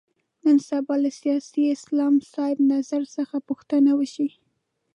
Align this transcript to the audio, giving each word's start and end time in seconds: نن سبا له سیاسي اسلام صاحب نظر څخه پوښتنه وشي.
نن 0.43 0.57
سبا 0.69 0.95
له 1.03 1.11
سیاسي 1.21 1.63
اسلام 1.75 2.13
صاحب 2.33 2.57
نظر 2.73 3.01
څخه 3.15 3.35
پوښتنه 3.47 3.91
وشي. 3.99 4.29